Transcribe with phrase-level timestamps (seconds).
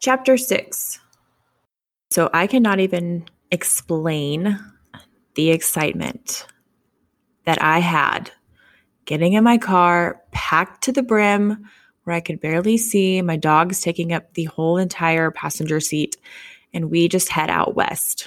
[0.00, 0.98] Chapter 6.
[2.10, 4.58] So I cannot even explain
[5.34, 6.46] the excitement
[7.44, 8.30] that I had
[9.04, 11.68] getting in my car, packed to the brim,
[12.04, 13.20] where I could barely see.
[13.20, 16.16] My dog's taking up the whole entire passenger seat,
[16.72, 18.26] and we just head out west.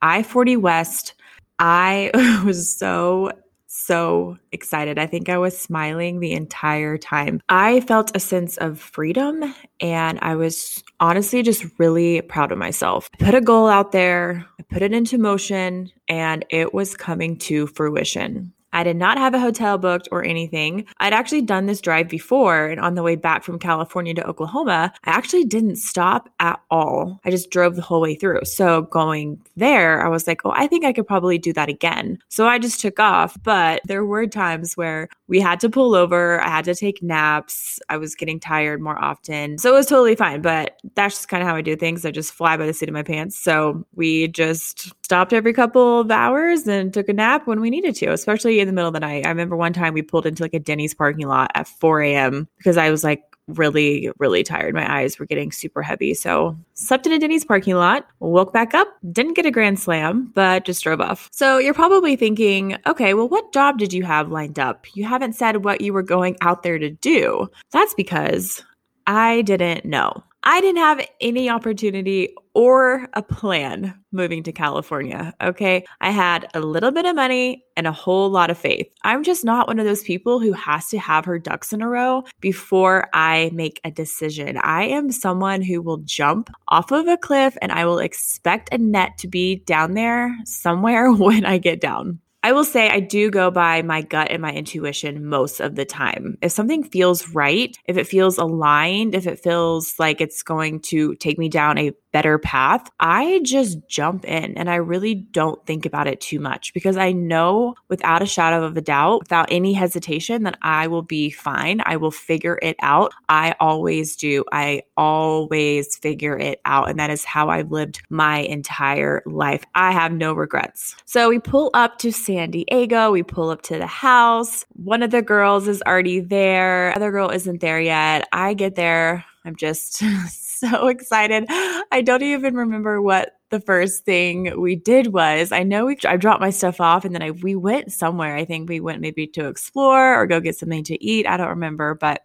[0.00, 1.12] I 40 West.
[1.58, 2.12] I
[2.46, 3.30] was so
[3.70, 4.98] so excited.
[4.98, 7.40] I think I was smiling the entire time.
[7.48, 13.08] I felt a sense of freedom and I was honestly just really proud of myself.
[13.14, 17.38] I put a goal out there, I put it into motion, and it was coming
[17.38, 18.52] to fruition.
[18.72, 20.86] I did not have a hotel booked or anything.
[20.98, 24.92] I'd actually done this drive before, and on the way back from California to Oklahoma,
[25.04, 27.20] I actually didn't stop at all.
[27.24, 28.40] I just drove the whole way through.
[28.44, 32.18] So going there, I was like, oh, I think I could probably do that again.
[32.28, 33.36] So I just took off.
[33.42, 37.78] But there were times where we had to pull over, I had to take naps,
[37.88, 39.58] I was getting tired more often.
[39.58, 40.42] So it was totally fine.
[40.42, 42.04] But that's just kind of how I do things.
[42.04, 43.36] I just fly by the seat of my pants.
[43.36, 47.96] So we just stopped every couple of hours and took a nap when we needed
[47.96, 49.26] to, especially in the middle of the night.
[49.26, 52.46] I remember one time we pulled into like a Denny's parking lot at 4 a.m.
[52.58, 54.72] because I was like really, really tired.
[54.72, 56.14] My eyes were getting super heavy.
[56.14, 60.30] So slept in a Denny's parking lot, woke back up, didn't get a grand slam,
[60.32, 61.28] but just drove off.
[61.32, 64.86] So you're probably thinking, okay, well, what job did you have lined up?
[64.94, 67.48] You haven't said what you were going out there to do.
[67.72, 68.62] That's because
[69.08, 70.22] I didn't know.
[70.42, 75.34] I didn't have any opportunity or a plan moving to California.
[75.40, 75.84] Okay.
[76.00, 78.88] I had a little bit of money and a whole lot of faith.
[79.04, 81.88] I'm just not one of those people who has to have her ducks in a
[81.88, 84.56] row before I make a decision.
[84.58, 88.78] I am someone who will jump off of a cliff and I will expect a
[88.78, 92.18] net to be down there somewhere when I get down.
[92.42, 95.84] I will say I do go by my gut and my intuition most of the
[95.84, 96.38] time.
[96.40, 101.14] If something feels right, if it feels aligned, if it feels like it's going to
[101.16, 105.86] take me down a better path, I just jump in and I really don't think
[105.86, 109.72] about it too much because I know without a shadow of a doubt, without any
[109.72, 111.82] hesitation, that I will be fine.
[111.86, 113.12] I will figure it out.
[113.28, 114.44] I always do.
[114.52, 116.88] I always figure it out.
[116.88, 119.64] And that is how I've lived my entire life.
[119.74, 120.96] I have no regrets.
[121.06, 124.64] So we pull up to San Diego, we pull up to the house.
[124.74, 128.28] One of the girls is already there, other girl isn't there yet.
[128.32, 129.24] I get there.
[129.44, 130.02] I'm just
[130.70, 131.46] so excited.
[131.48, 135.52] I don't even remember what the first thing we did was.
[135.52, 138.36] I know we I dropped my stuff off and then I we went somewhere.
[138.36, 141.26] I think we went maybe to explore or go get something to eat.
[141.26, 142.22] I don't remember, but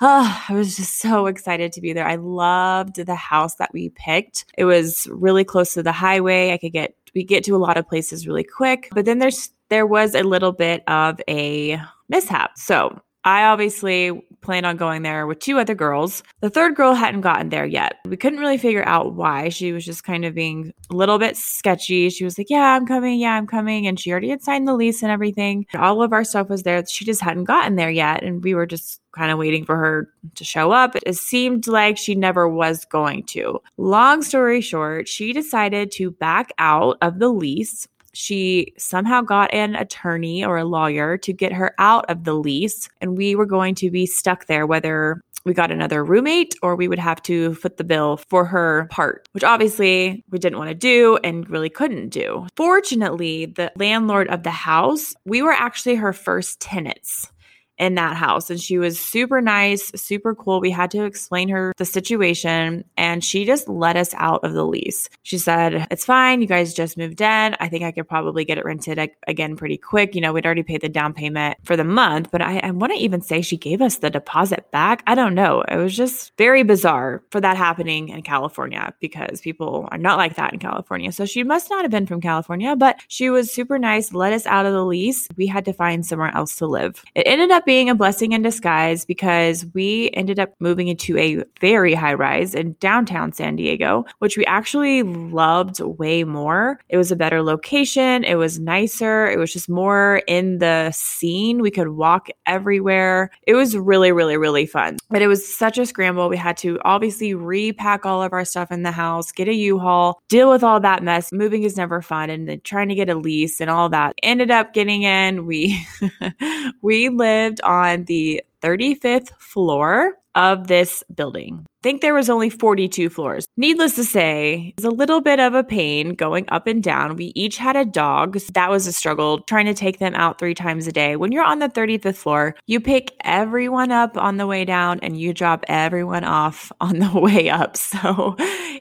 [0.00, 2.06] Oh, I was just so excited to be there.
[2.06, 4.44] I loved the house that we picked.
[4.58, 6.52] It was really close to the highway.
[6.52, 8.88] I could get we get to a lot of places really quick.
[8.92, 12.58] But then there's there was a little bit of a mishap.
[12.58, 14.12] So I obviously
[14.44, 16.22] planned on going there with two other girls.
[16.40, 17.96] The third girl hadn't gotten there yet.
[18.04, 19.48] We couldn't really figure out why.
[19.48, 22.10] She was just kind of being a little bit sketchy.
[22.10, 23.18] She was like, Yeah, I'm coming.
[23.18, 23.86] Yeah, I'm coming.
[23.86, 25.66] And she already had signed the lease and everything.
[25.74, 26.84] All of our stuff was there.
[26.86, 28.22] She just hadn't gotten there yet.
[28.22, 30.96] And we were just kind of waiting for her to show up.
[31.06, 33.60] It seemed like she never was going to.
[33.78, 39.74] Long story short, she decided to back out of the lease she somehow got an
[39.74, 43.74] attorney or a lawyer to get her out of the lease, and we were going
[43.76, 47.76] to be stuck there, whether we got another roommate or we would have to foot
[47.76, 52.08] the bill for her part, which obviously we didn't want to do and really couldn't
[52.08, 52.46] do.
[52.56, 57.30] Fortunately, the landlord of the house, we were actually her first tenants.
[57.78, 58.50] In that house.
[58.50, 60.60] And she was super nice, super cool.
[60.60, 64.64] We had to explain her the situation and she just let us out of the
[64.64, 65.08] lease.
[65.22, 66.40] She said, It's fine.
[66.40, 67.56] You guys just moved in.
[67.58, 70.14] I think I could probably get it rented again pretty quick.
[70.14, 72.92] You know, we'd already paid the down payment for the month, but I, I want
[72.92, 75.02] to even say she gave us the deposit back.
[75.06, 75.62] I don't know.
[75.62, 80.36] It was just very bizarre for that happening in California because people are not like
[80.36, 81.12] that in California.
[81.12, 84.46] So she must not have been from California, but she was super nice, let us
[84.46, 85.28] out of the lease.
[85.36, 87.02] We had to find somewhere else to live.
[87.14, 91.42] It ended up being a blessing in disguise because we ended up moving into a
[91.60, 96.80] very high rise in downtown San Diego, which we actually loved way more.
[96.88, 101.60] It was a better location, it was nicer, it was just more in the scene.
[101.60, 103.30] We could walk everywhere.
[103.46, 104.96] It was really, really, really fun.
[105.10, 106.28] But it was such a scramble.
[106.28, 110.20] We had to obviously repack all of our stuff in the house, get a U-Haul,
[110.28, 111.32] deal with all that mess.
[111.32, 114.14] Moving is never fun and then trying to get a lease and all that.
[114.22, 115.46] Ended up getting in.
[115.46, 115.84] We
[116.82, 123.46] we lived on the 35th floor of this building think there was only 42 floors.
[123.58, 127.14] Needless to say, it was a little bit of a pain going up and down.
[127.14, 128.40] We each had a dog.
[128.40, 131.16] So that was a struggle trying to take them out three times a day.
[131.16, 135.20] When you're on the 35th floor, you pick everyone up on the way down and
[135.20, 137.76] you drop everyone off on the way up.
[137.76, 138.34] So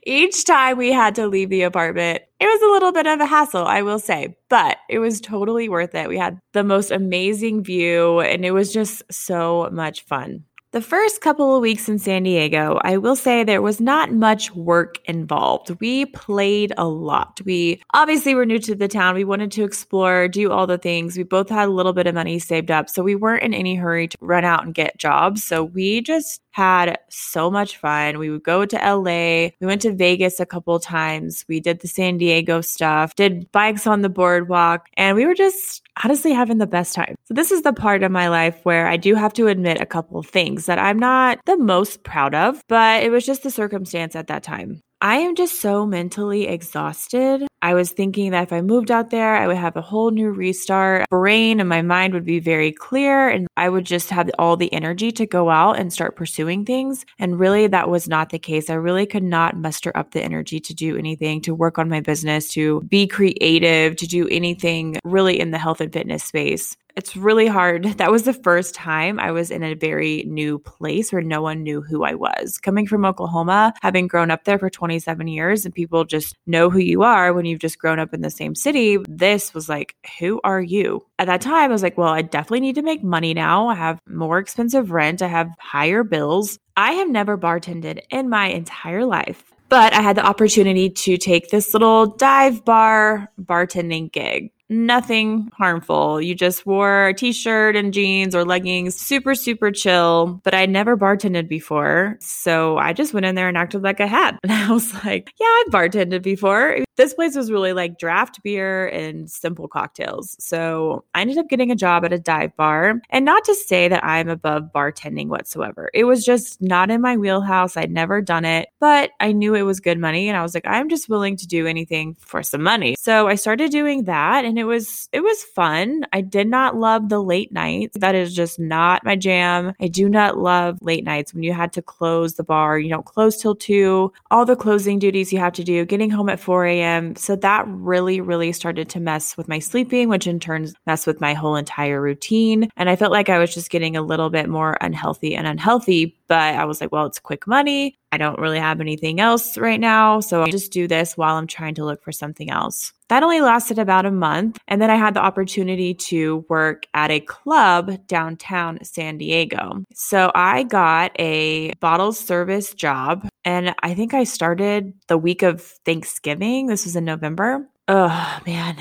[0.05, 3.25] each time we had to leave the apartment, it was a little bit of a
[3.25, 6.07] hassle, I will say, but it was totally worth it.
[6.07, 10.45] We had the most amazing view and it was just so much fun.
[10.73, 14.55] The first couple of weeks in San Diego, I will say there was not much
[14.55, 15.69] work involved.
[15.79, 17.39] We played a lot.
[17.45, 19.13] We obviously were new to the town.
[19.13, 21.15] We wanted to explore, do all the things.
[21.15, 22.89] We both had a little bit of money saved up.
[22.89, 25.43] So we weren't in any hurry to run out and get jobs.
[25.43, 28.19] So we just had so much fun.
[28.19, 29.49] We would go to LA.
[29.59, 31.43] We went to Vegas a couple times.
[31.49, 35.81] We did the San Diego stuff, did bikes on the boardwalk, and we were just
[36.03, 37.15] honestly having the best time.
[37.25, 39.85] So this is the part of my life where I do have to admit a
[39.85, 44.15] couple things that I'm not the most proud of, but it was just the circumstance
[44.15, 44.81] at that time.
[45.03, 47.45] I am just so mentally exhausted.
[47.61, 50.29] I was thinking that if I moved out there, I would have a whole new
[50.29, 51.09] restart.
[51.09, 54.71] Brain and my mind would be very clear and I would just have all the
[54.71, 57.05] energy to go out and start pursuing things.
[57.19, 58.69] And really, that was not the case.
[58.69, 61.99] I really could not muster up the energy to do anything, to work on my
[61.99, 67.15] business, to be creative, to do anything really in the health and fitness space it's
[67.15, 67.95] really hard.
[68.03, 71.63] That was the first time I was in a very new place where no one
[71.63, 72.57] knew who I was.
[72.57, 76.79] Coming from Oklahoma, having grown up there for 27 years, and people just know who
[76.79, 80.41] you are when you've just grown up in the same city, this was like, who
[80.43, 81.05] are you?
[81.17, 83.69] At that time, I was like, well, I definitely need to make money now.
[83.69, 86.59] I have more expensive rent, I have higher bills.
[86.75, 89.43] I have never bartended in my entire life.
[89.69, 96.21] But I had the opportunity to take this little dive bar bartending gig nothing harmful.
[96.21, 100.41] You just wore a t-shirt and jeans or leggings, super, super chill.
[100.43, 102.17] But I never bartended before.
[102.19, 104.37] So I just went in there and acted like I had.
[104.43, 106.79] And I was like, yeah, I've bartended before.
[106.95, 110.35] This place was really like draft beer and simple cocktails.
[110.39, 113.01] So I ended up getting a job at a dive bar.
[113.09, 115.89] And not to say that I'm above bartending whatsoever.
[115.93, 117.77] It was just not in my wheelhouse.
[117.77, 120.27] I'd never done it, but I knew it was good money.
[120.27, 122.95] And I was like, I'm just willing to do anything for some money.
[122.99, 126.05] So I started doing that it was it was fun.
[126.13, 127.97] I did not love the late nights.
[127.97, 129.73] That is just not my jam.
[129.81, 132.79] I do not love late nights when you had to close the bar.
[132.79, 134.11] You don't close till 2.
[134.31, 137.15] All the closing duties you have to do, getting home at 4 a.m a.m.
[137.15, 141.21] So that really, really started to mess with my sleeping, which in turn messed with
[141.21, 142.69] my whole entire routine.
[142.75, 146.17] And I felt like I was just getting a little bit more unhealthy and unhealthy.
[146.33, 147.95] But I was like, well, it's quick money.
[148.11, 150.19] I don't really have anything else right now.
[150.19, 152.91] So I'll just do this while I'm trying to look for something else.
[153.09, 154.57] That only lasted about a month.
[154.67, 159.83] And then I had the opportunity to work at a club downtown San Diego.
[159.93, 163.29] So I got a bottle service job.
[163.45, 166.65] And I think I started the week of Thanksgiving.
[166.65, 167.69] This was in November.
[167.87, 168.77] Oh man.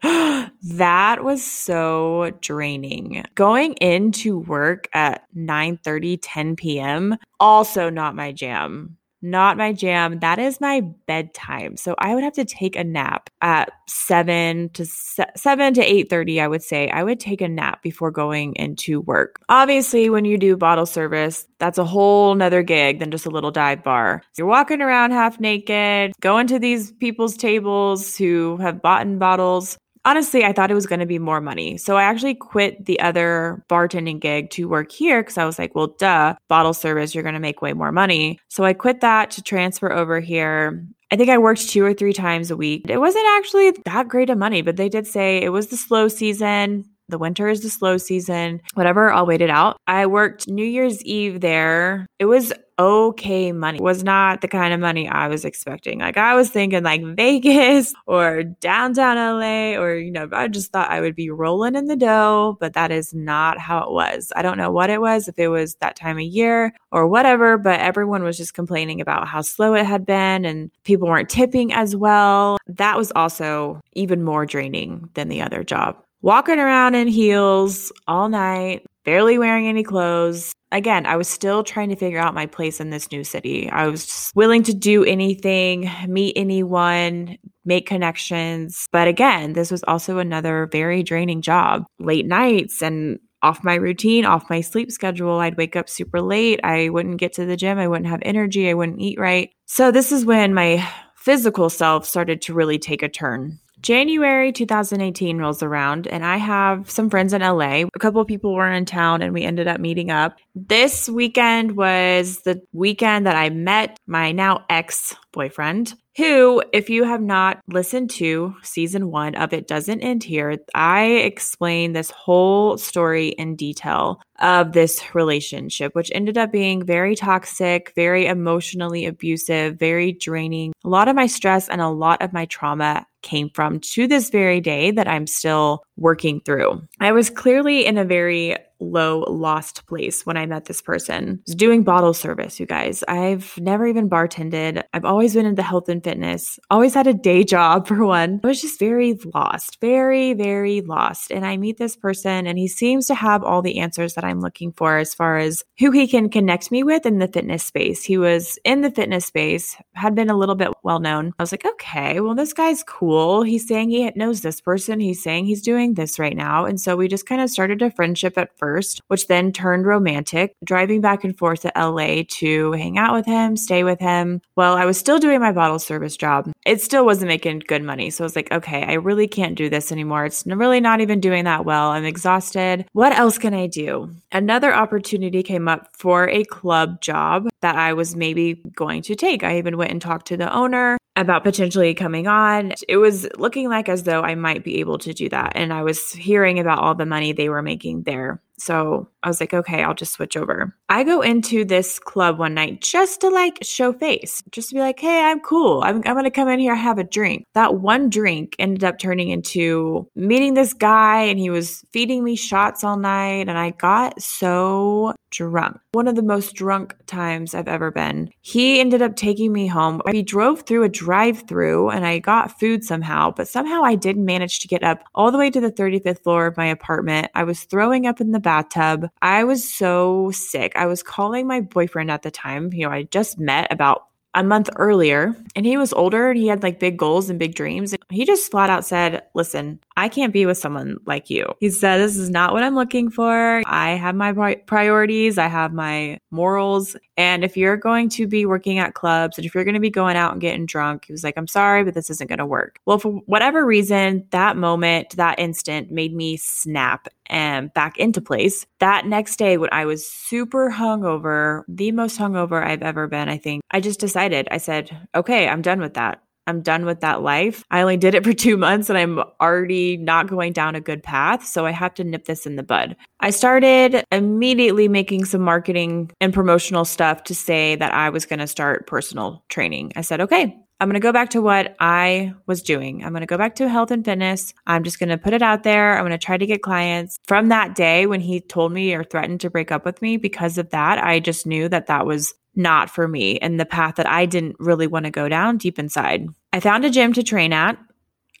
[0.62, 3.24] that was so draining.
[3.34, 7.16] Going into work at 9 30, 10 p.m.
[7.40, 8.96] Also not my jam
[9.26, 10.20] not my jam.
[10.20, 11.76] That is my bedtime.
[11.76, 16.48] So I would have to take a nap at 7 to 7 to 8:30 I
[16.48, 16.88] would say.
[16.88, 19.40] I would take a nap before going into work.
[19.48, 23.50] Obviously, when you do bottle service, that's a whole nother gig than just a little
[23.50, 24.22] dive bar.
[24.36, 29.78] You're walking around half naked, going to these people's tables who have bought in bottles
[30.06, 31.76] honestly, I thought it was going to be more money.
[31.76, 35.74] So I actually quit the other bartending gig to work here because I was like,
[35.74, 38.38] well, duh, bottle service, you're going to make way more money.
[38.48, 40.86] So I quit that to transfer over here.
[41.10, 42.86] I think I worked two or three times a week.
[42.88, 46.08] It wasn't actually that great of money, but they did say it was the slow
[46.08, 48.60] season The winter is the slow season.
[48.74, 49.76] Whatever, I'll wait it out.
[49.86, 52.06] I worked New Year's Eve there.
[52.18, 53.78] It was okay money.
[53.78, 56.00] It was not the kind of money I was expecting.
[56.00, 60.90] Like I was thinking like Vegas or downtown LA or you know, I just thought
[60.90, 64.32] I would be rolling in the dough, but that is not how it was.
[64.36, 67.56] I don't know what it was if it was that time of year or whatever,
[67.56, 71.72] but everyone was just complaining about how slow it had been and people weren't tipping
[71.72, 72.58] as well.
[72.66, 78.28] That was also even more draining than the other job walking around in heels all
[78.28, 80.52] night, barely wearing any clothes.
[80.72, 83.70] Again, I was still trying to figure out my place in this new city.
[83.70, 88.86] I was willing to do anything, meet anyone, make connections.
[88.90, 91.84] But again, this was also another very draining job.
[91.98, 95.38] Late nights and off my routine, off my sleep schedule.
[95.38, 96.58] I'd wake up super late.
[96.64, 97.78] I wouldn't get to the gym.
[97.78, 98.68] I wouldn't have energy.
[98.68, 99.50] I wouldn't eat right.
[99.66, 103.60] So, this is when my physical self started to really take a turn.
[103.86, 107.84] January 2018 rolls around, and I have some friends in LA.
[107.94, 110.36] A couple of people were in town, and we ended up meeting up.
[110.56, 117.04] This weekend was the weekend that I met my now ex boyfriend, who, if you
[117.04, 122.78] have not listened to season one of It Doesn't End Here, I explain this whole
[122.78, 129.78] story in detail of this relationship, which ended up being very toxic, very emotionally abusive,
[129.78, 130.72] very draining.
[130.84, 134.30] A lot of my stress and a lot of my trauma came from to this
[134.30, 136.80] very day that I'm still working through.
[137.00, 141.38] I was clearly in a very low lost place when I met this person.
[141.38, 143.02] I was doing bottle service, you guys.
[143.08, 144.82] I've never even bartended.
[144.92, 148.40] I've always been into health and fitness, always had a day job for one.
[148.44, 151.30] I was just very lost, very, very lost.
[151.30, 154.40] And I meet this person and he seems to have all the answers that I'm
[154.40, 158.02] looking for as far as who he can connect me with in the fitness space.
[158.04, 161.32] He was in the fitness space, had been a little bit well known.
[161.38, 163.42] I was like, okay, well, this guy's cool.
[163.42, 165.00] He's saying he knows this person.
[165.00, 166.64] He's saying he's doing this right now.
[166.64, 169.86] And so we just kind of started a friendship at first first, which then turned
[169.86, 174.40] romantic, driving back and forth to LA to hang out with him, stay with him.
[174.56, 176.50] Well, I was still doing my bottle service job.
[176.66, 178.10] It still wasn't making good money.
[178.10, 180.24] So I was like, okay, I really can't do this anymore.
[180.24, 181.90] It's really not even doing that well.
[181.90, 182.86] I'm exhausted.
[182.92, 184.10] What else can I do?
[184.32, 189.44] Another opportunity came up for a club job that I was maybe going to take.
[189.44, 192.74] I even went and talked to the owner about potentially coming on.
[192.88, 195.52] It was looking like as though I might be able to do that.
[195.54, 198.40] And I was hearing about all the money they were making there.
[198.58, 200.74] So I was like, okay, I'll just switch over.
[200.88, 204.80] I go into this club one night just to like show face, just to be
[204.80, 205.82] like, hey, I'm cool.
[205.82, 207.46] I'm, I'm going to come in here, have a drink.
[207.54, 212.36] That one drink ended up turning into meeting this guy, and he was feeding me
[212.36, 213.48] shots all night.
[213.48, 215.78] And I got so drunk.
[215.92, 218.30] One of the most drunk times I've ever been.
[218.40, 220.00] He ended up taking me home.
[220.06, 224.24] We drove through a drive through and I got food somehow, but somehow I didn't
[224.24, 227.28] manage to get up all the way to the 35th floor of my apartment.
[227.34, 229.10] I was throwing up in the bathtub.
[229.22, 230.72] I was so sick.
[230.76, 232.72] I was calling my boyfriend at the time.
[232.72, 236.46] You know, I just met about a month earlier and he was older and he
[236.46, 237.92] had like big goals and big dreams.
[237.92, 241.46] And He just flat out said, Listen, I can't be with someone like you.
[241.58, 243.62] He said, This is not what I'm looking for.
[243.66, 246.96] I have my pri- priorities, I have my morals.
[247.16, 249.90] And if you're going to be working at clubs and if you're going to be
[249.90, 252.46] going out and getting drunk, he was like, I'm sorry, but this isn't going to
[252.46, 252.80] work.
[252.84, 258.66] Well, for whatever reason, that moment, that instant made me snap and back into place.
[258.80, 263.38] That next day, when I was super hungover, the most hungover I've ever been, I
[263.38, 266.22] think, I just decided, I said, okay, I'm done with that.
[266.46, 267.64] I'm done with that life.
[267.70, 271.02] I only did it for two months and I'm already not going down a good
[271.02, 271.44] path.
[271.46, 272.96] So I have to nip this in the bud.
[273.20, 278.38] I started immediately making some marketing and promotional stuff to say that I was going
[278.38, 279.92] to start personal training.
[279.96, 283.02] I said, okay, I'm going to go back to what I was doing.
[283.02, 284.52] I'm going to go back to health and fitness.
[284.66, 285.96] I'm just going to put it out there.
[285.96, 287.18] I'm going to try to get clients.
[287.26, 290.58] From that day when he told me or threatened to break up with me because
[290.58, 294.08] of that, I just knew that that was not for me and the path that
[294.08, 296.28] I didn't really want to go down deep inside.
[296.52, 297.78] I found a gym to train at.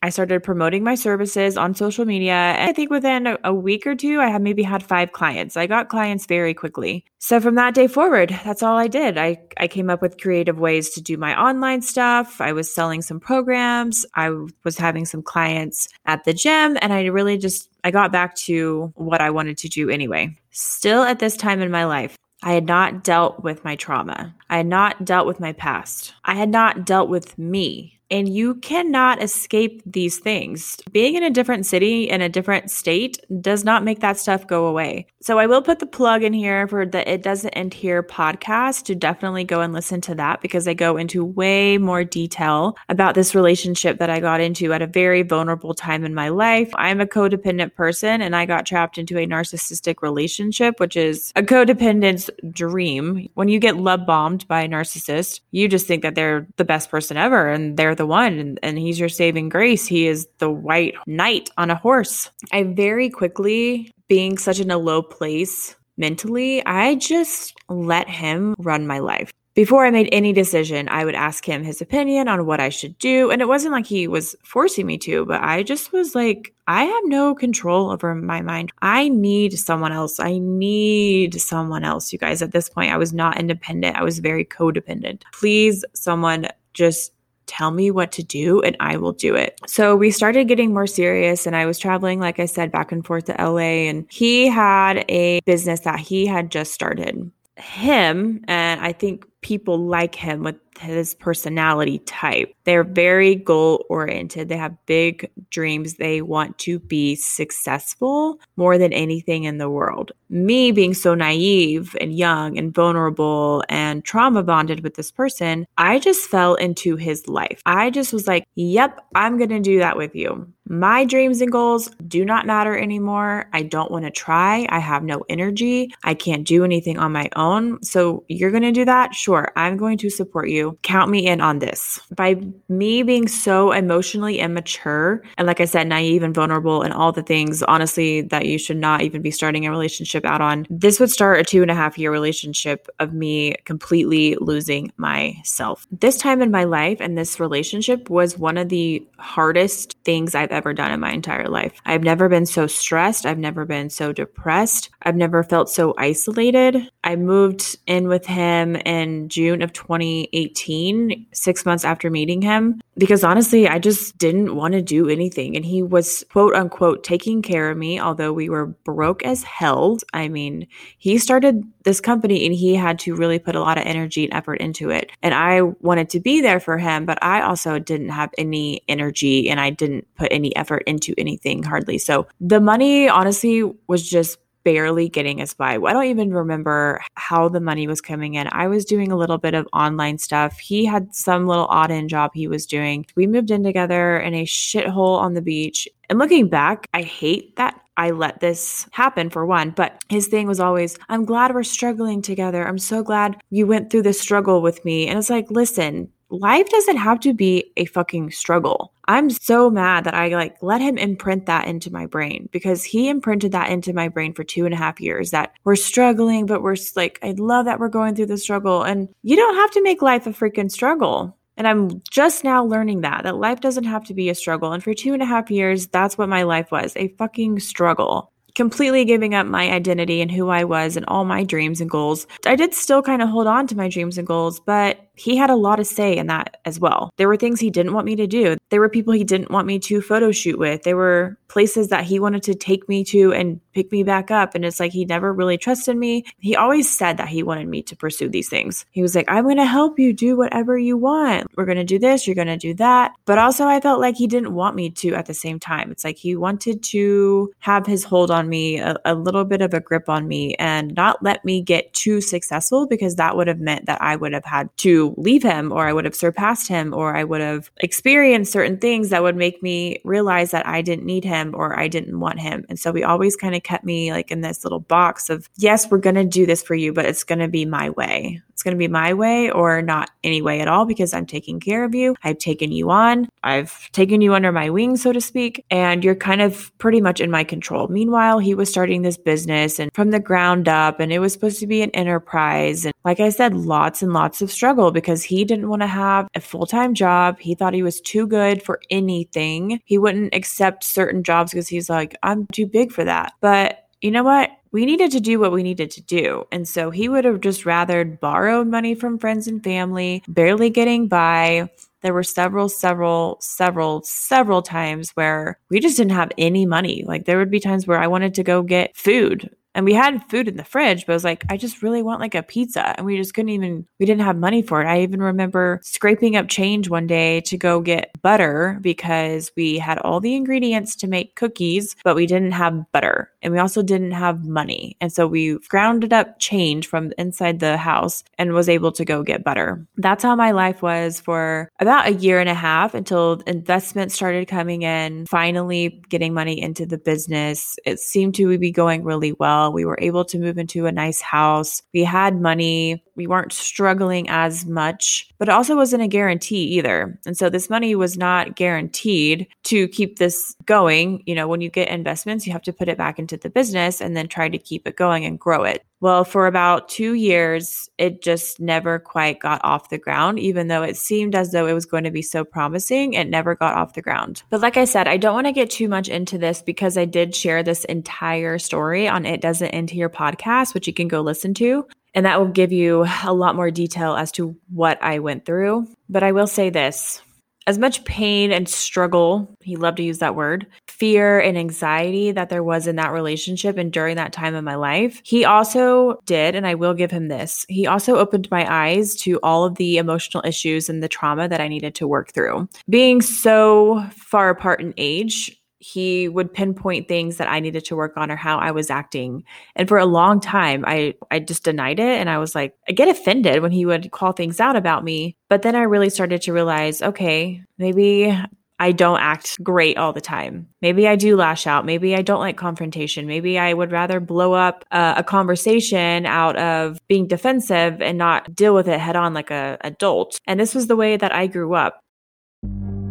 [0.02, 2.32] I started promoting my services on social media.
[2.32, 5.56] And I think within a, week or two, I had maybe had five clients.
[5.56, 7.04] I got clients very quickly.
[7.18, 9.16] So from that day forward, that's all I did.
[9.16, 12.40] I, I came up with creative ways to do my online stuff.
[12.40, 14.04] I was selling some programs.
[14.14, 14.30] I
[14.64, 18.92] was having some clients at the gym and I really just, I got back to
[18.96, 20.36] what I wanted to do anyway.
[20.50, 24.34] Still at this time in my life, I had not dealt with my trauma.
[24.48, 26.14] I had not dealt with my past.
[26.24, 27.95] I had not dealt with me.
[28.10, 30.78] And you cannot escape these things.
[30.92, 34.66] Being in a different city in a different state does not make that stuff go
[34.66, 35.06] away.
[35.20, 38.84] So I will put the plug in here for the It Doesn't End Here podcast
[38.84, 43.16] to definitely go and listen to that because I go into way more detail about
[43.16, 46.70] this relationship that I got into at a very vulnerable time in my life.
[46.76, 51.42] I'm a codependent person and I got trapped into a narcissistic relationship, which is a
[51.42, 53.28] codependent's dream.
[53.34, 56.88] When you get love bombed by a narcissist, you just think that they're the best
[56.88, 59.86] person ever and they're the one and, and he's your saving grace.
[59.86, 62.30] He is the white knight on a horse.
[62.52, 68.86] I very quickly, being such in a low place mentally, I just let him run
[68.86, 69.32] my life.
[69.54, 72.98] Before I made any decision, I would ask him his opinion on what I should
[72.98, 73.30] do.
[73.30, 76.84] And it wasn't like he was forcing me to, but I just was like, I
[76.84, 78.70] have no control over my mind.
[78.82, 80.20] I need someone else.
[80.20, 82.12] I need someone else.
[82.12, 83.96] You guys, at this point, I was not independent.
[83.96, 85.22] I was very codependent.
[85.32, 87.12] Please, someone just
[87.46, 89.60] tell me what to do and I will do it.
[89.66, 93.04] So we started getting more serious and I was traveling, like I said, back and
[93.04, 97.30] forth to LA and he had a business that he had just started.
[97.56, 102.54] Him, and I think people like him with his personality type.
[102.64, 104.48] They're very goal oriented.
[104.48, 105.94] They have big dreams.
[105.94, 110.12] They want to be successful more than anything in the world.
[110.28, 115.98] Me being so naive and young and vulnerable and trauma bonded with this person, I
[115.98, 117.60] just fell into his life.
[117.66, 120.52] I just was like, yep, I'm going to do that with you.
[120.68, 123.48] My dreams and goals do not matter anymore.
[123.52, 124.66] I don't want to try.
[124.68, 125.94] I have no energy.
[126.02, 127.80] I can't do anything on my own.
[127.84, 129.14] So you're going to do that?
[129.14, 129.52] Sure.
[129.54, 132.00] I'm going to support you count me in on this.
[132.14, 137.12] By me being so emotionally immature and, like I said, naive and vulnerable and all
[137.12, 141.00] the things, honestly, that you should not even be starting a relationship out on, this
[141.00, 145.86] would start a two and a half year relationship of me completely losing myself.
[145.90, 150.50] This time in my life and this relationship was one of the hardest things I've
[150.50, 151.72] ever done in my entire life.
[151.84, 153.26] I've never been so stressed.
[153.26, 154.90] I've never been so depressed.
[155.02, 156.76] I've never felt so isolated.
[157.04, 162.80] I moved in with him in June of 2018 18, six months after meeting him,
[162.96, 165.54] because honestly, I just didn't want to do anything.
[165.54, 169.98] And he was quote unquote taking care of me, although we were broke as hell.
[170.14, 170.66] I mean,
[170.98, 174.32] he started this company and he had to really put a lot of energy and
[174.32, 175.12] effort into it.
[175.22, 179.50] And I wanted to be there for him, but I also didn't have any energy
[179.50, 181.98] and I didn't put any effort into anything hardly.
[181.98, 185.74] So the money honestly was just barely getting us by.
[185.74, 188.48] I don't even remember how the money was coming in.
[188.50, 190.58] I was doing a little bit of online stuff.
[190.58, 193.06] He had some little odd end job he was doing.
[193.14, 195.86] We moved in together in a shithole on the beach.
[196.10, 199.70] And looking back, I hate that I let this happen for one.
[199.70, 202.66] But his thing was always, I'm glad we're struggling together.
[202.66, 205.06] I'm so glad you went through this struggle with me.
[205.06, 208.92] And it's like, listen, life doesn't have to be a fucking struggle.
[209.08, 213.08] I'm so mad that I like let him imprint that into my brain because he
[213.08, 216.62] imprinted that into my brain for two and a half years that we're struggling, but
[216.62, 218.82] we're like, I love that we're going through the struggle.
[218.82, 221.36] And you don't have to make life a freaking struggle.
[221.56, 224.72] And I'm just now learning that, that life doesn't have to be a struggle.
[224.72, 228.32] And for two and a half years, that's what my life was a fucking struggle
[228.56, 232.26] completely giving up my identity and who I was and all my dreams and goals.
[232.46, 235.50] I did still kind of hold on to my dreams and goals, but he had
[235.50, 237.10] a lot to say in that as well.
[237.16, 238.56] There were things he didn't want me to do.
[238.70, 240.82] There were people he didn't want me to photo shoot with.
[240.82, 244.54] There were places that he wanted to take me to and pick me back up.
[244.54, 246.24] And it's like he never really trusted me.
[246.38, 248.84] He always said that he wanted me to pursue these things.
[248.90, 251.46] He was like, I'm going to help you do whatever you want.
[251.56, 253.12] We're going to do this, you're going to do that.
[253.24, 255.90] But also, I felt like he didn't want me to at the same time.
[255.90, 259.72] It's like he wanted to have his hold on me, a, a little bit of
[259.72, 263.60] a grip on me, and not let me get too successful because that would have
[263.60, 266.94] meant that I would have had to leave him or I would have surpassed him
[266.94, 271.06] or I would have experienced certain things that would make me realize that I didn't
[271.06, 272.64] need him or I didn't want him.
[272.68, 275.90] And so we always kind of kept me like in this little box of, yes,
[275.90, 278.42] we're going to do this for you, but it's going to be my way.
[278.66, 281.84] Going to be my way or not any way at all because I'm taking care
[281.84, 282.16] of you.
[282.24, 283.28] I've taken you on.
[283.44, 287.20] I've taken you under my wing, so to speak, and you're kind of pretty much
[287.20, 287.86] in my control.
[287.86, 291.60] Meanwhile, he was starting this business and from the ground up, and it was supposed
[291.60, 292.84] to be an enterprise.
[292.84, 296.26] And like I said, lots and lots of struggle because he didn't want to have
[296.34, 297.38] a full time job.
[297.38, 299.80] He thought he was too good for anything.
[299.84, 303.34] He wouldn't accept certain jobs because he's like, I'm too big for that.
[303.40, 304.50] But you know what?
[304.72, 306.44] We needed to do what we needed to do.
[306.52, 311.08] And so he would have just rather borrowed money from friends and family, barely getting
[311.08, 311.70] by.
[312.02, 317.04] There were several, several, several, several times where we just didn't have any money.
[317.06, 320.24] Like there would be times where I wanted to go get food And we had
[320.30, 322.94] food in the fridge, but I was like, I just really want like a pizza.
[322.96, 324.86] And we just couldn't even, we didn't have money for it.
[324.86, 329.98] I even remember scraping up change one day to go get butter because we had
[329.98, 333.30] all the ingredients to make cookies, but we didn't have butter.
[333.42, 334.96] And we also didn't have money.
[335.02, 339.22] And so we grounded up change from inside the house and was able to go
[339.22, 339.86] get butter.
[339.98, 344.48] That's how my life was for about a year and a half until investments started
[344.48, 347.76] coming in, finally getting money into the business.
[347.84, 349.65] It seemed to be going really well.
[349.70, 351.82] We were able to move into a nice house.
[351.92, 353.02] We had money.
[353.14, 357.18] We weren't struggling as much, but it also wasn't a guarantee either.
[357.26, 361.22] And so this money was not guaranteed to keep this going.
[361.26, 364.00] You know, when you get investments, you have to put it back into the business
[364.00, 365.84] and then try to keep it going and grow it.
[366.00, 370.82] Well, for about two years, it just never quite got off the ground, even though
[370.82, 373.14] it seemed as though it was going to be so promising.
[373.14, 374.42] It never got off the ground.
[374.50, 377.06] But like I said, I don't want to get too much into this because I
[377.06, 381.22] did share this entire story on It Doesn't End Here podcast, which you can go
[381.22, 381.86] listen to.
[382.14, 385.86] And that will give you a lot more detail as to what I went through.
[386.08, 387.22] But I will say this
[387.66, 392.48] as much pain and struggle, he loved to use that word, fear and anxiety that
[392.48, 396.54] there was in that relationship and during that time of my life, he also did,
[396.54, 399.98] and I will give him this, he also opened my eyes to all of the
[399.98, 402.68] emotional issues and the trauma that I needed to work through.
[402.88, 408.16] Being so far apart in age, he would pinpoint things that I needed to work
[408.16, 409.44] on or how I was acting.
[409.74, 412.18] And for a long time, I, I just denied it.
[412.20, 415.36] And I was like, I get offended when he would call things out about me.
[415.48, 418.34] But then I really started to realize, okay, maybe
[418.78, 420.68] I don't act great all the time.
[420.82, 421.86] Maybe I do lash out.
[421.86, 423.26] Maybe I don't like confrontation.
[423.26, 428.54] Maybe I would rather blow up uh, a conversation out of being defensive and not
[428.54, 430.38] deal with it head on like a adult.
[430.46, 432.00] And this was the way that I grew up.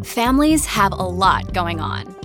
[0.04, 2.25] Families have a lot going on.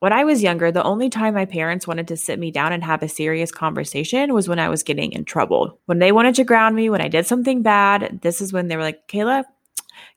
[0.00, 2.84] When I was younger, the only time my parents wanted to sit me down and
[2.84, 5.80] have a serious conversation was when I was getting in trouble.
[5.86, 8.76] When they wanted to ground me, when I did something bad, this is when they
[8.76, 9.42] were like, Kayla,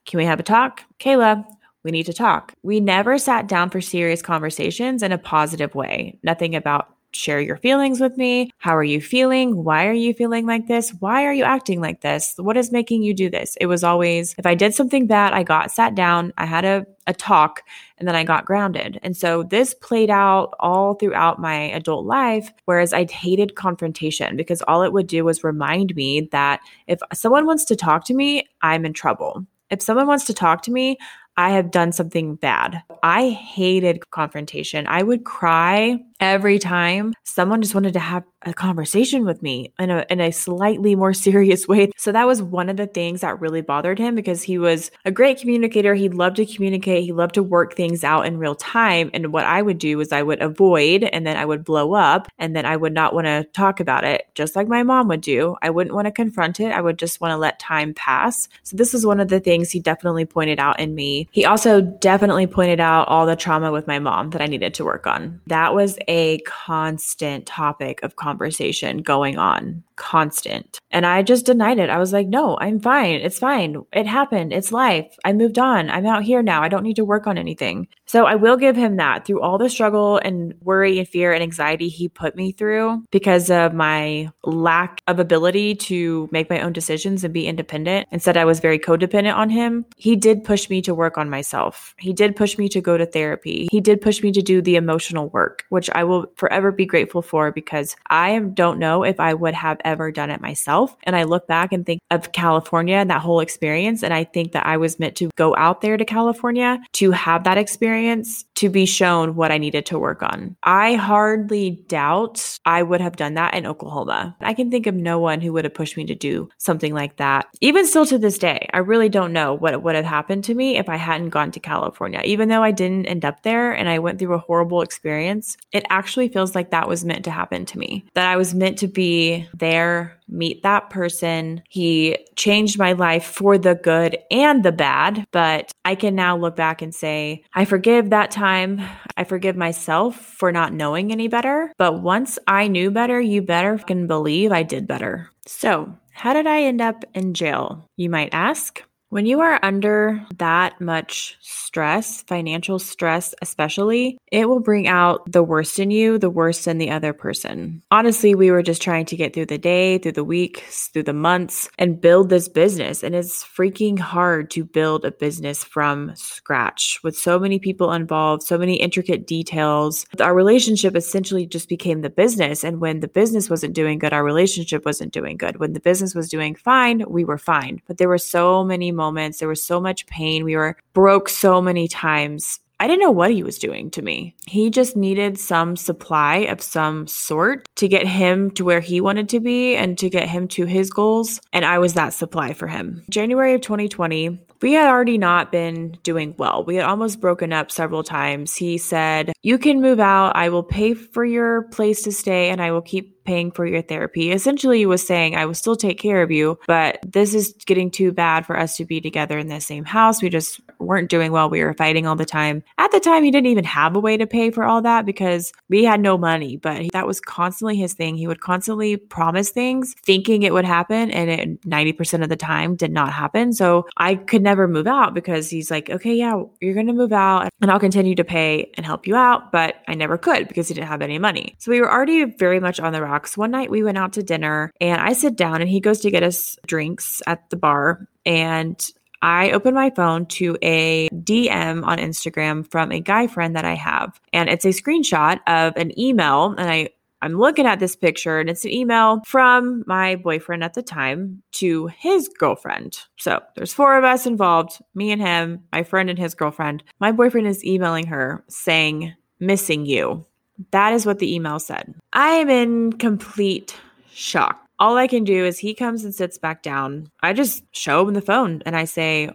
[0.06, 0.84] can we have a talk?
[1.00, 1.44] Kayla,
[1.82, 2.54] we need to talk.
[2.62, 6.20] We never sat down for serious conversations in a positive way.
[6.22, 8.50] Nothing about share your feelings with me.
[8.58, 9.64] How are you feeling?
[9.64, 10.90] Why are you feeling like this?
[11.00, 12.34] Why are you acting like this?
[12.36, 13.56] What is making you do this?
[13.60, 16.86] It was always if I did something bad, I got sat down, I had a,
[17.06, 17.62] a talk,
[17.98, 18.98] and then I got grounded.
[19.02, 24.62] And so this played out all throughout my adult life, whereas I hated confrontation because
[24.62, 28.48] all it would do was remind me that if someone wants to talk to me,
[28.62, 29.46] I'm in trouble.
[29.70, 30.98] If someone wants to talk to me,
[31.36, 32.82] I have done something bad.
[33.02, 34.86] I hated confrontation.
[34.86, 39.90] I would cry every time someone just wanted to have a conversation with me in
[39.90, 41.90] a, in a slightly more serious way.
[41.96, 45.10] So that was one of the things that really bothered him because he was a
[45.10, 45.94] great communicator.
[45.94, 47.04] He loved to communicate.
[47.04, 49.10] He loved to work things out in real time.
[49.14, 52.28] And what I would do is I would avoid and then I would blow up
[52.38, 55.20] and then I would not want to talk about it, just like my mom would
[55.20, 55.56] do.
[55.62, 56.72] I wouldn't want to confront it.
[56.72, 58.48] I would just want to let time pass.
[58.62, 61.21] So this is one of the things he definitely pointed out in me.
[61.30, 64.84] He also definitely pointed out all the trauma with my mom that I needed to
[64.84, 65.40] work on.
[65.46, 70.78] That was a constant topic of conversation going on, constant.
[70.90, 71.90] And I just denied it.
[71.90, 73.16] I was like, no, I'm fine.
[73.16, 73.76] It's fine.
[73.92, 74.52] It happened.
[74.52, 75.16] It's life.
[75.24, 75.90] I moved on.
[75.90, 76.62] I'm out here now.
[76.62, 77.88] I don't need to work on anything.
[78.06, 81.42] So I will give him that through all the struggle and worry and fear and
[81.42, 86.72] anxiety he put me through because of my lack of ability to make my own
[86.72, 88.08] decisions and be independent.
[88.10, 89.86] Instead, I was very codependent on him.
[89.96, 91.94] He did push me to work work on myself.
[91.98, 93.68] He did push me to go to therapy.
[93.70, 97.20] He did push me to do the emotional work, which I will forever be grateful
[97.20, 100.96] for because I don't know if I would have ever done it myself.
[101.04, 104.02] And I look back and think of California and that whole experience.
[104.02, 107.44] And I think that I was meant to go out there to California to have
[107.44, 110.56] that experience, to be shown what I needed to work on.
[110.62, 114.34] I hardly doubt I would have done that in Oklahoma.
[114.40, 117.16] I can think of no one who would have pushed me to do something like
[117.16, 117.48] that.
[117.60, 120.78] Even still to this day, I really don't know what would have happened to me
[120.78, 122.22] if I hadn't gone to California.
[122.24, 125.84] Even though I didn't end up there and I went through a horrible experience, it
[125.90, 128.04] actually feels like that was meant to happen to me.
[128.14, 131.62] That I was meant to be there, meet that person.
[131.68, 136.56] He changed my life for the good and the bad, but I can now look
[136.56, 138.80] back and say, I forgive that time.
[139.16, 141.72] I forgive myself for not knowing any better.
[141.76, 145.30] But once I knew better, you better can believe I did better.
[145.46, 147.88] So, how did I end up in jail?
[147.96, 148.82] You might ask.
[149.12, 155.42] When you are under that much stress, financial stress especially, it will bring out the
[155.42, 157.82] worst in you, the worst in the other person.
[157.90, 161.12] Honestly, we were just trying to get through the day, through the weeks, through the
[161.12, 163.02] months, and build this business.
[163.02, 168.44] And it's freaking hard to build a business from scratch with so many people involved,
[168.44, 170.06] so many intricate details.
[170.20, 172.64] Our relationship essentially just became the business.
[172.64, 175.58] And when the business wasn't doing good, our relationship wasn't doing good.
[175.58, 177.82] When the business was doing fine, we were fine.
[177.86, 179.38] But there were so many moments.
[179.38, 180.44] There was so much pain.
[180.44, 182.60] We were broke so many times.
[182.82, 184.34] I didn't know what he was doing to me.
[184.48, 189.28] He just needed some supply of some sort to get him to where he wanted
[189.28, 191.40] to be and to get him to his goals.
[191.52, 193.04] And I was that supply for him.
[193.08, 196.64] January of 2020, we had already not been doing well.
[196.64, 198.56] We had almost broken up several times.
[198.56, 200.34] He said, You can move out.
[200.34, 203.82] I will pay for your place to stay and I will keep paying for your
[203.82, 204.30] therapy.
[204.30, 207.90] Essentially, he was saying, I will still take care of you, but this is getting
[207.90, 210.22] too bad for us to be together in the same house.
[210.22, 211.50] We just weren't doing well.
[211.50, 212.62] We were fighting all the time.
[212.78, 215.52] At the time, he didn't even have a way to pay for all that because
[215.68, 218.16] we had no money, but that was constantly his thing.
[218.16, 222.76] He would constantly promise things thinking it would happen, and it 90% of the time
[222.76, 223.52] did not happen.
[223.52, 227.12] So I could never move out because he's like, okay, yeah, you're going to move
[227.12, 229.52] out and I'll continue to pay and help you out.
[229.52, 231.54] But I never could because he didn't have any money.
[231.58, 233.36] So we were already very much on the rocks.
[233.36, 236.10] One night we went out to dinner and I sit down and he goes to
[236.10, 238.08] get us drinks at the bar.
[238.24, 238.82] And
[239.20, 243.74] I open my phone to a DM on Instagram from a guy friend that I
[243.74, 244.18] have.
[244.32, 246.54] And it's a screenshot of an email.
[246.58, 246.90] And I
[247.24, 251.40] I'm looking at this picture and it's an email from my boyfriend at the time
[251.52, 252.98] to his girlfriend.
[253.16, 256.82] So there's four of us involved me and him, my friend and his girlfriend.
[256.98, 260.26] My boyfriend is emailing her saying, missing you.
[260.70, 261.94] That is what the email said.
[262.12, 263.76] I am in complete
[264.12, 264.60] shock.
[264.78, 267.08] All I can do is he comes and sits back down.
[267.22, 269.30] I just show him the phone and I say,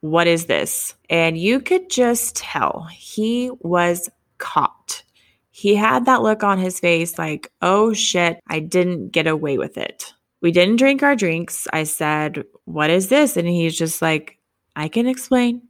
[0.00, 0.94] What is this?
[1.08, 5.02] And you could just tell he was caught.
[5.50, 9.78] He had that look on his face like, Oh shit, I didn't get away with
[9.78, 10.12] it.
[10.42, 11.66] We didn't drink our drinks.
[11.72, 13.36] I said, What is this?
[13.36, 14.38] And he's just like,
[14.76, 15.62] I can explain.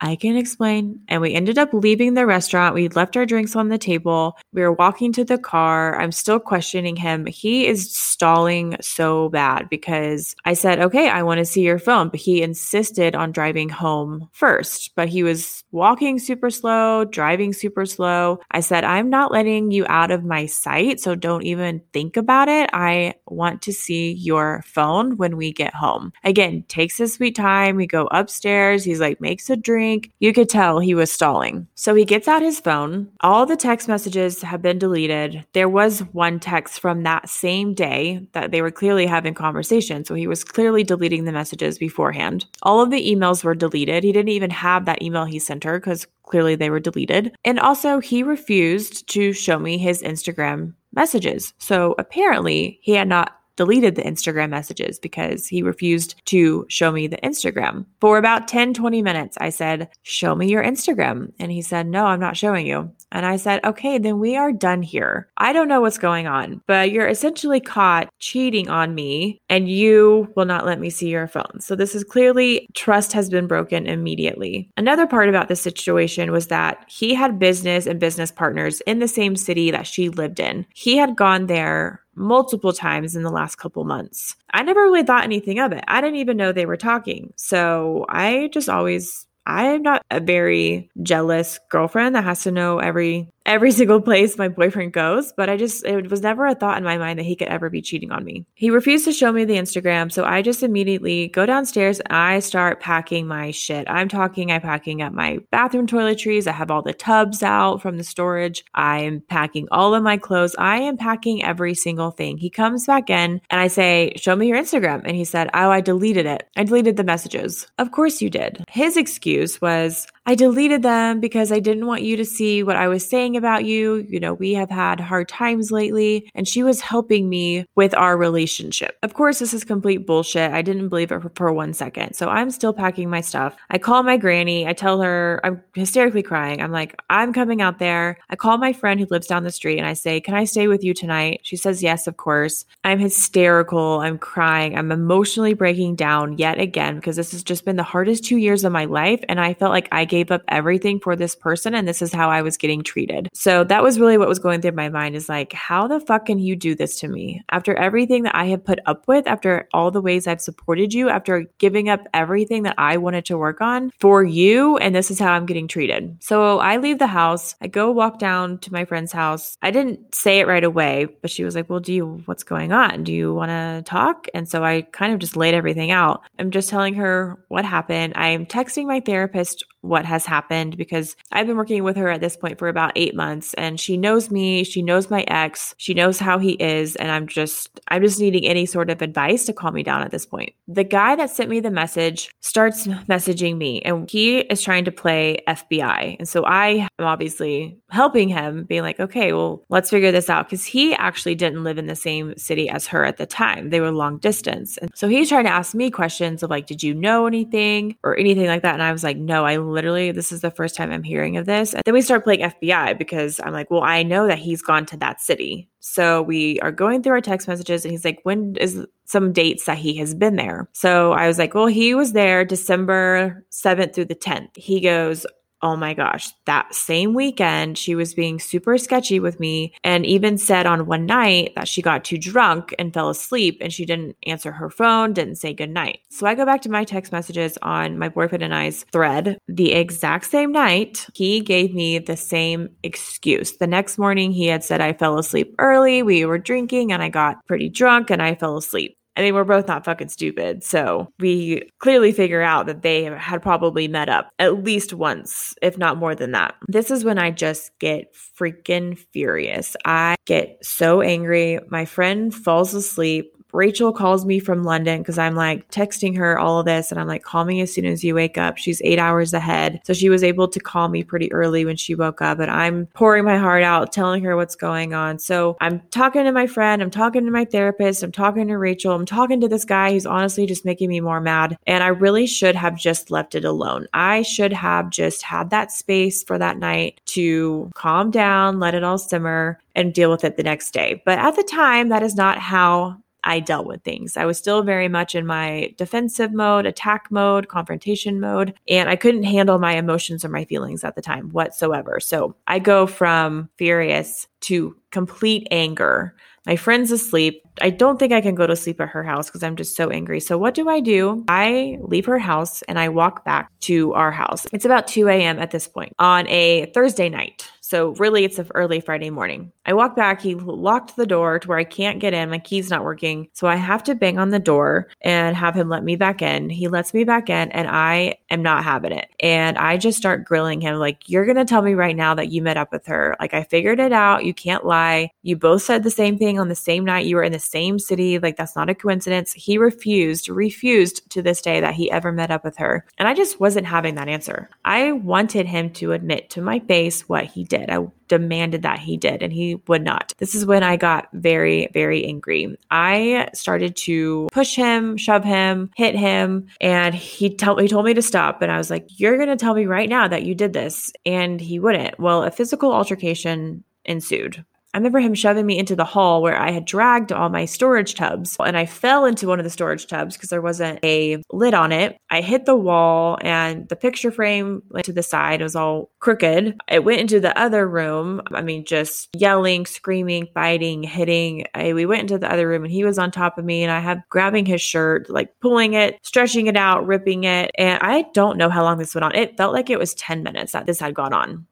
[0.00, 1.00] I can explain.
[1.08, 2.74] And we ended up leaving the restaurant.
[2.74, 4.36] We left our drinks on the table.
[4.52, 6.00] We were walking to the car.
[6.00, 7.26] I'm still questioning him.
[7.26, 12.10] He is stalling so bad because I said, okay, I want to see your phone.
[12.10, 14.94] But he insisted on driving home first.
[14.94, 18.38] But he was walking super slow, driving super slow.
[18.52, 21.00] I said, I'm not letting you out of my sight.
[21.00, 22.70] So don't even think about it.
[22.72, 26.12] I want to see your phone when we get home.
[26.22, 27.74] Again, takes his sweet time.
[27.74, 28.84] We go upstairs.
[28.84, 29.87] He's like, makes a drink
[30.20, 31.66] you could tell he was stalling.
[31.74, 33.08] So he gets out his phone.
[33.20, 35.44] All the text messages have been deleted.
[35.52, 40.04] There was one text from that same day that they were clearly having conversation.
[40.04, 42.46] So he was clearly deleting the messages beforehand.
[42.62, 44.04] All of the emails were deleted.
[44.04, 47.34] He didn't even have that email he sent her because clearly they were deleted.
[47.44, 51.54] And also, he refused to show me his Instagram messages.
[51.58, 57.08] So apparently, he had not deleted the Instagram messages because he refused to show me
[57.08, 57.84] the Instagram.
[58.00, 61.32] For about 10, 20 minutes, I said, Show me your Instagram.
[61.40, 62.90] And he said, No, I'm not showing you.
[63.10, 65.28] And I said, Okay, then we are done here.
[65.36, 70.32] I don't know what's going on, but you're essentially caught cheating on me and you
[70.36, 71.60] will not let me see your phone.
[71.60, 74.70] So this is clearly trust has been broken immediately.
[74.76, 79.08] Another part about this situation was that he had business and business partners in the
[79.08, 80.64] same city that she lived in.
[80.74, 84.36] He had gone there multiple times in the last couple months.
[84.52, 85.84] I never really thought anything of it.
[85.88, 87.32] I didn't even know they were talking.
[87.36, 93.30] So I just always I'm not a very jealous girlfriend that has to know every
[93.48, 96.84] every single place my boyfriend goes, but I just, it was never a thought in
[96.84, 98.44] my mind that he could ever be cheating on me.
[98.54, 100.12] He refused to show me the Instagram.
[100.12, 103.88] So I just immediately go downstairs and I start packing my shit.
[103.88, 106.46] I'm talking, I'm packing up my bathroom toiletries.
[106.46, 108.64] I have all the tubs out from the storage.
[108.74, 110.54] I am packing all of my clothes.
[110.58, 112.36] I am packing every single thing.
[112.36, 115.02] He comes back in and I say, Show me your Instagram.
[115.06, 116.46] And he said, Oh, I deleted it.
[116.54, 117.66] I deleted the messages.
[117.78, 118.62] Of course you did.
[118.68, 122.86] His excuse was, I deleted them because I didn't want you to see what I
[122.86, 124.04] was saying about you.
[124.06, 128.14] You know, we have had hard times lately, and she was helping me with our
[128.14, 128.98] relationship.
[129.02, 130.52] Of course, this is complete bullshit.
[130.52, 132.12] I didn't believe it for, one second.
[132.12, 133.56] So I'm still packing my stuff.
[133.70, 134.66] I call my granny.
[134.66, 136.60] I tell her, I'm hysterically crying.
[136.60, 138.18] I'm like, I'm coming out there.
[138.28, 140.68] I call my friend who lives down the street and I say, Can I stay
[140.68, 141.40] with you tonight?
[141.42, 142.66] She says, Yes, of course.
[142.84, 144.00] I'm hysterical.
[144.00, 144.76] I'm crying.
[144.76, 148.62] I'm emotionally breaking down yet again because this has just been the hardest two years
[148.62, 149.24] of my life.
[149.26, 152.12] And I felt like I gave gave up everything for this person and this is
[152.12, 153.28] how I was getting treated.
[153.34, 156.26] So that was really what was going through my mind is like, how the fuck
[156.26, 157.42] can you do this to me?
[157.50, 161.08] After everything that I have put up with, after all the ways I've supported you,
[161.08, 165.20] after giving up everything that I wanted to work on for you, and this is
[165.20, 166.16] how I'm getting treated.
[166.20, 169.56] So I leave the house, I go walk down to my friend's house.
[169.62, 172.72] I didn't say it right away, but she was like, Well, do you, what's going
[172.72, 173.04] on?
[173.04, 174.26] Do you want to talk?
[174.34, 176.22] And so I kind of just laid everything out.
[176.40, 178.14] I'm just telling her what happened.
[178.16, 182.20] I am texting my therapist what has happened because I've been working with her at
[182.20, 184.64] this point for about eight months and she knows me.
[184.64, 185.74] She knows my ex.
[185.78, 186.96] She knows how he is.
[186.96, 190.10] And I'm just, I'm just needing any sort of advice to calm me down at
[190.10, 190.52] this point.
[190.66, 194.92] The guy that sent me the message starts messaging me and he is trying to
[194.92, 196.16] play FBI.
[196.18, 200.48] And so I am obviously helping him, being like, okay, well, let's figure this out.
[200.48, 203.70] Cause he actually didn't live in the same city as her at the time.
[203.70, 204.76] They were long distance.
[204.78, 208.16] And so he's trying to ask me questions of like, did you know anything or
[208.16, 208.74] anything like that?
[208.74, 211.46] And I was like, no, I literally, this is the first time I'm hearing of
[211.46, 211.74] this.
[211.74, 214.86] And then we start playing FBI because I'm like, well, I know that he's gone
[214.86, 215.68] to that city.
[215.80, 219.64] So we are going through our text messages and he's like, when is some dates
[219.64, 220.68] that he has been there?
[220.72, 224.56] So I was like, well, he was there December 7th through the 10th.
[224.56, 225.26] He goes,
[225.62, 230.38] oh my gosh, that same weekend, she was being super sketchy with me and even
[230.38, 234.16] said on one night that she got too drunk and fell asleep and she didn't
[234.26, 236.00] answer her phone, didn't say goodnight.
[236.10, 239.38] So I go back to my text messages on my boyfriend and I's thread.
[239.48, 243.56] The exact same night, he gave me the same excuse.
[243.56, 246.02] The next morning, he had said I fell asleep early.
[246.02, 248.97] We were drinking and I got pretty drunk and I fell asleep.
[249.18, 250.62] I mean, we're both not fucking stupid.
[250.62, 255.76] So we clearly figure out that they had probably met up at least once, if
[255.76, 256.54] not more than that.
[256.68, 259.76] This is when I just get freaking furious.
[259.84, 261.58] I get so angry.
[261.68, 263.34] My friend falls asleep.
[263.52, 267.06] Rachel calls me from London because I'm like texting her all of this and I'm
[267.06, 268.58] like, call me as soon as you wake up.
[268.58, 269.80] She's eight hours ahead.
[269.84, 272.86] So she was able to call me pretty early when she woke up and I'm
[272.94, 275.18] pouring my heart out, telling her what's going on.
[275.18, 278.92] So I'm talking to my friend, I'm talking to my therapist, I'm talking to Rachel,
[278.92, 281.56] I'm talking to this guy who's honestly just making me more mad.
[281.66, 283.86] And I really should have just left it alone.
[283.94, 288.84] I should have just had that space for that night to calm down, let it
[288.84, 291.02] all simmer, and deal with it the next day.
[291.04, 294.16] But at the time, that is not how I dealt with things.
[294.16, 298.96] I was still very much in my defensive mode, attack mode, confrontation mode, and I
[298.96, 302.00] couldn't handle my emotions or my feelings at the time whatsoever.
[302.00, 306.14] So I go from furious to complete anger.
[306.46, 307.42] My friend's asleep.
[307.60, 309.90] I don't think I can go to sleep at her house because I'm just so
[309.90, 310.20] angry.
[310.20, 311.24] So, what do I do?
[311.28, 314.46] I leave her house and I walk back to our house.
[314.52, 315.38] It's about 2 a.m.
[315.38, 317.50] at this point on a Thursday night.
[317.68, 319.52] So really, it's an early Friday morning.
[319.66, 320.22] I walk back.
[320.22, 322.30] He locked the door to where I can't get in.
[322.30, 323.28] My key's not working.
[323.34, 326.48] So I have to bang on the door and have him let me back in.
[326.48, 329.10] He lets me back in and I am not having it.
[329.20, 332.32] And I just start grilling him like, you're going to tell me right now that
[332.32, 333.14] you met up with her.
[333.20, 334.24] Like, I figured it out.
[334.24, 335.10] You can't lie.
[335.20, 337.04] You both said the same thing on the same night.
[337.04, 338.18] You were in the same city.
[338.18, 339.34] Like, that's not a coincidence.
[339.34, 342.86] He refused, refused to this day that he ever met up with her.
[342.96, 344.48] And I just wasn't having that answer.
[344.64, 347.70] I wanted him to admit to my face what he did did.
[347.70, 350.12] I demanded that he did, and he would not.
[350.18, 352.56] This is when I got very, very angry.
[352.70, 357.94] I started to push him, shove him, hit him, and he, tell, he told me
[357.94, 358.42] to stop.
[358.42, 360.92] And I was like, You're going to tell me right now that you did this.
[361.04, 361.98] And he wouldn't.
[361.98, 364.44] Well, a physical altercation ensued.
[364.74, 367.94] I remember him shoving me into the hall where I had dragged all my storage
[367.94, 371.54] tubs and I fell into one of the storage tubs because there wasn't a lid
[371.54, 371.96] on it.
[372.10, 375.40] I hit the wall and the picture frame went to the side.
[375.40, 376.60] It was all crooked.
[376.68, 378.20] It went into the other room.
[378.32, 381.46] I mean, just yelling, screaming, fighting, hitting.
[381.54, 383.72] I, we went into the other room and he was on top of me and
[383.72, 387.50] I had grabbing his shirt, like pulling it, stretching it out, ripping it.
[387.56, 389.14] And I don't know how long this went on.
[389.14, 391.47] It felt like it was 10 minutes that this had gone on.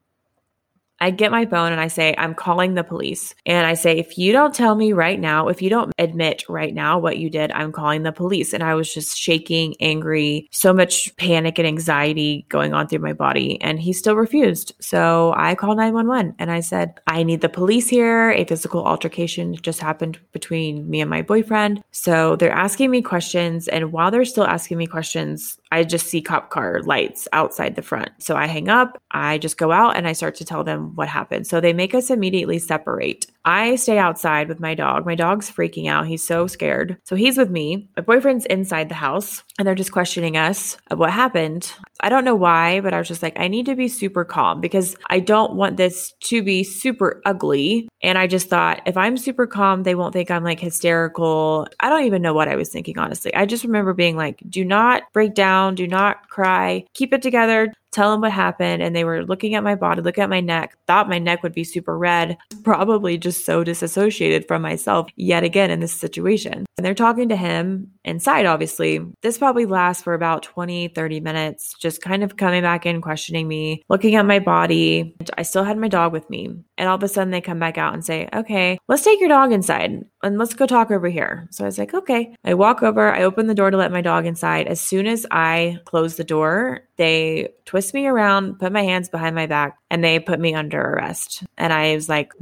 [1.00, 3.35] I get my phone and I say, I'm calling the police.
[3.44, 6.74] And I say, if you don't tell me right now, if you don't admit right
[6.74, 8.52] now what you did, I'm calling the police.
[8.52, 13.12] And I was just shaking, angry, so much panic and anxiety going on through my
[13.12, 13.61] body.
[13.61, 14.74] And he still refused.
[14.80, 18.30] So I called 911 and I said, I need the police here.
[18.30, 21.82] A physical altercation just happened between me and my boyfriend.
[21.90, 23.68] So they're asking me questions.
[23.68, 27.83] And while they're still asking me questions, I just see cop car lights outside the
[27.83, 28.11] front.
[28.18, 31.09] So I hang up, I just go out and I start to tell them what
[31.09, 31.46] happened.
[31.46, 33.26] So they make us immediately separate.
[33.46, 35.06] I stay outside with my dog.
[35.06, 36.09] My dog's freaking out.
[36.09, 36.98] He's so scared.
[37.04, 37.88] So he's with me.
[37.96, 41.73] My boyfriend's inside the house and they're just questioning us of what happened.
[42.00, 44.60] I don't know why, but I was just like, I need to be super calm
[44.60, 47.88] because I don't want this to be super ugly.
[48.02, 51.68] And I just thought if I'm super calm, they won't think I'm like hysterical.
[51.79, 53.33] I don't even know what I was thinking, honestly.
[53.33, 57.73] I just remember being like, do not break down, do not cry, keep it together
[57.97, 58.83] tell them what happened.
[58.83, 61.55] And they were looking at my body, looking at my neck, thought my neck would
[61.55, 66.67] be super red, probably just so disassociated from myself yet again in this situation.
[66.77, 69.00] And they're talking to him inside, obviously.
[69.21, 73.46] This probably lasts for about 20, 30 minutes, just kind of coming back in, questioning
[73.48, 75.15] me, looking at my body.
[75.37, 76.48] I still had my dog with me.
[76.79, 79.29] And all of a sudden they come back out and say, okay, let's take your
[79.29, 81.48] dog inside and let's go talk over here.
[81.50, 82.35] So I was like, okay.
[82.44, 84.67] I walk over, I open the door to let my dog inside.
[84.67, 89.35] As soon as I close the door, they twist me around, put my hands behind
[89.35, 91.44] my back, and they put me under arrest.
[91.59, 92.33] And I was like,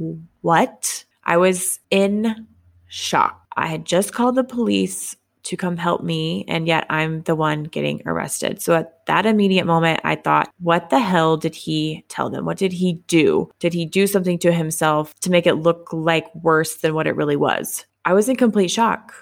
[0.41, 1.05] what?
[1.23, 2.47] I was in
[2.87, 3.41] shock.
[3.57, 7.63] I had just called the police to come help me, and yet I'm the one
[7.63, 8.61] getting arrested.
[8.61, 12.45] So at that immediate moment, I thought, what the hell did he tell them?
[12.45, 13.49] What did he do?
[13.59, 17.15] Did he do something to himself to make it look like worse than what it
[17.15, 17.85] really was?
[18.03, 19.13] I was in complete shock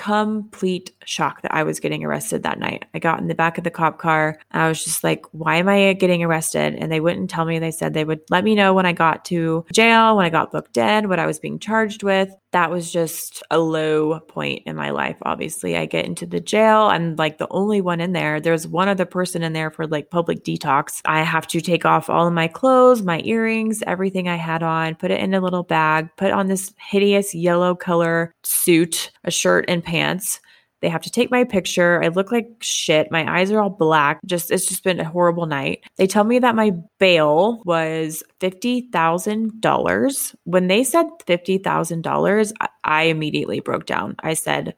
[0.00, 2.86] complete shock that I was getting arrested that night.
[2.94, 4.38] I got in the back of the cop car.
[4.50, 6.74] I was just like, why am I getting arrested?
[6.74, 7.58] And they wouldn't tell me.
[7.58, 10.52] They said they would let me know when I got to jail, when I got
[10.52, 12.34] booked in, what I was being charged with.
[12.52, 15.16] That was just a low point in my life.
[15.22, 16.88] Obviously, I get into the jail.
[16.90, 18.40] I'm like the only one in there.
[18.40, 21.00] There's one other person in there for like public detox.
[21.04, 24.96] I have to take off all of my clothes, my earrings, everything I had on,
[24.96, 29.64] put it in a little bag, put on this hideous yellow color suit, a shirt
[29.68, 30.40] and pants.
[30.80, 32.02] They have to take my picture.
[32.02, 33.10] I look like shit.
[33.10, 34.20] My eyes are all black.
[34.24, 35.84] Just it's just been a horrible night.
[35.96, 40.34] They tell me that my bail was $50,000.
[40.44, 42.52] When they said $50,000,
[42.84, 44.16] I immediately broke down.
[44.20, 44.74] I said,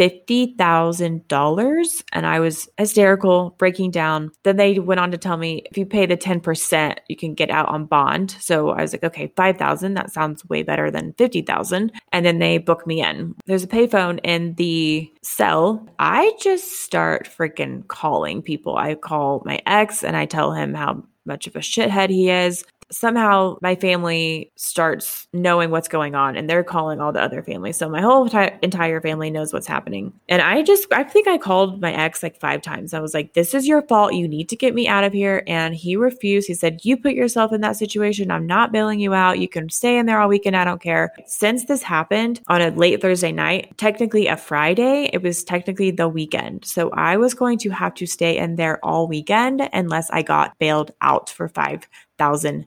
[0.00, 4.32] $50,000 and I was hysterical, breaking down.
[4.44, 7.50] Then they went on to tell me if you pay the 10%, you can get
[7.50, 8.34] out on bond.
[8.40, 11.92] So I was like, okay, 5,000, that sounds way better than 50,000.
[12.12, 13.34] And then they book me in.
[13.44, 15.86] There's a payphone in the cell.
[15.98, 18.78] I just start freaking calling people.
[18.78, 22.64] I call my ex and I tell him how much of a shithead he is
[22.92, 27.76] somehow my family starts knowing what's going on and they're calling all the other families.
[27.76, 28.26] So my whole
[28.62, 30.12] entire family knows what's happening.
[30.28, 32.92] And I just, I think I called my ex like five times.
[32.92, 34.14] I was like, this is your fault.
[34.14, 35.42] You need to get me out of here.
[35.46, 36.48] And he refused.
[36.48, 38.30] He said, you put yourself in that situation.
[38.30, 39.38] I'm not bailing you out.
[39.38, 40.56] You can stay in there all weekend.
[40.56, 41.12] I don't care.
[41.26, 46.08] Since this happened on a late Thursday night, technically a Friday, it was technically the
[46.08, 46.64] weekend.
[46.64, 50.58] So I was going to have to stay in there all weekend unless I got
[50.58, 51.86] bailed out for five
[52.18, 52.66] thousand.